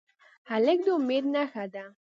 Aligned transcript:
هلک 0.49 0.79
د 0.85 0.87
امید 0.97 1.25
نښه 1.33 1.65
ده. 1.73 1.85